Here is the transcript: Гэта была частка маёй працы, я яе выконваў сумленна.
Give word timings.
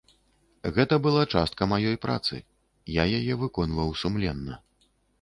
Гэта 0.77 0.97
была 1.07 1.23
частка 1.35 1.69
маёй 1.75 1.99
працы, 2.07 2.41
я 3.01 3.07
яе 3.21 3.33
выконваў 3.45 3.97
сумленна. 4.05 4.63